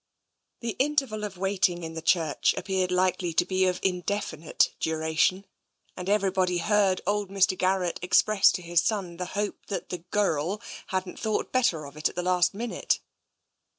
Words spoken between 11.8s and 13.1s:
of it at the last minute.